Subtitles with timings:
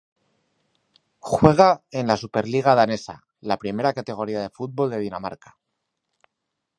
[1.31, 5.59] Juega en la superliga danesa, la primera categoría de fútbol de Dinamarca.